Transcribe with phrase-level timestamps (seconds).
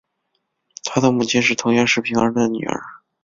[0.83, 2.81] 他的母亲是藤原时平的女儿。